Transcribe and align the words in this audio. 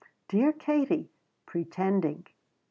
Dear 0.29 0.51
Katie 0.51 1.11
pretending. 1.45 2.25